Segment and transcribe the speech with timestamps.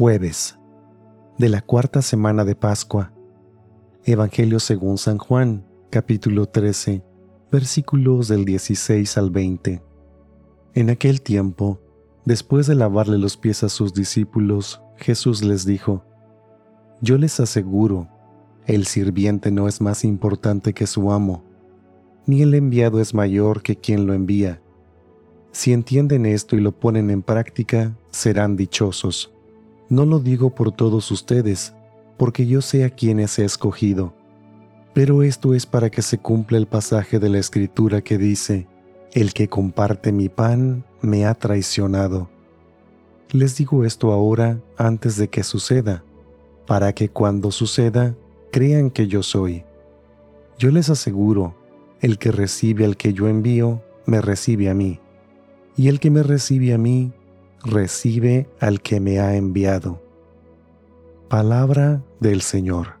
[0.00, 0.58] Jueves
[1.36, 3.12] de la cuarta semana de Pascua.
[4.06, 7.04] Evangelio según San Juan, capítulo 13,
[7.52, 9.82] versículos del 16 al 20.
[10.72, 11.82] En aquel tiempo,
[12.24, 16.02] después de lavarle los pies a sus discípulos, Jesús les dijo,
[17.02, 18.08] Yo les aseguro,
[18.64, 21.44] el sirviente no es más importante que su amo,
[22.24, 24.62] ni el enviado es mayor que quien lo envía.
[25.52, 29.34] Si entienden esto y lo ponen en práctica, serán dichosos.
[29.90, 31.74] No lo digo por todos ustedes,
[32.16, 34.14] porque yo sé a quienes he escogido.
[34.94, 38.68] Pero esto es para que se cumpla el pasaje de la Escritura que dice,
[39.12, 42.30] El que comparte mi pan me ha traicionado.
[43.32, 46.04] Les digo esto ahora antes de que suceda,
[46.68, 48.14] para que cuando suceda
[48.52, 49.64] crean que yo soy.
[50.56, 51.56] Yo les aseguro,
[52.00, 55.00] el que recibe al que yo envío, me recibe a mí,
[55.76, 57.12] y el que me recibe a mí,
[57.64, 60.02] recibe al que me ha enviado.
[61.28, 62.99] Palabra del Señor.